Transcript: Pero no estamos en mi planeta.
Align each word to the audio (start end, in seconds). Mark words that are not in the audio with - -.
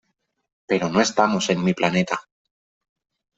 Pero 0.69 0.85
no 0.89 0.99
estamos 1.07 1.51
en 1.53 1.63
mi 1.63 1.75
planeta. 1.75 2.17